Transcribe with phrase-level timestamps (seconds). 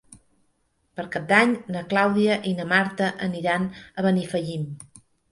[0.99, 4.65] Per Cap d'Any na Clàudia i na Marta aniran a Benifallim.